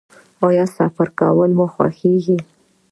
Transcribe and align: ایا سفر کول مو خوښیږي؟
ایا 0.47 0.65
سفر 0.77 1.07
کول 1.19 1.51
مو 1.57 1.65
خوښیږي؟ 1.73 2.37